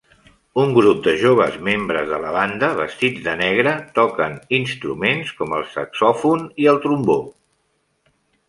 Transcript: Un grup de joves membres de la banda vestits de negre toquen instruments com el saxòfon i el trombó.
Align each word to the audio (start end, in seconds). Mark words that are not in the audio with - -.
Un 0.59 0.71
grup 0.77 1.01
de 1.07 1.11
joves 1.23 1.57
membres 1.67 2.07
de 2.13 2.19
la 2.23 2.31
banda 2.37 2.71
vestits 2.79 3.23
de 3.27 3.35
negre 3.43 3.75
toquen 3.99 4.41
instruments 4.61 5.37
com 5.43 5.57
el 5.59 5.69
saxòfon 5.75 6.49
i 6.65 6.69
el 6.73 6.85
trombó. 6.89 7.21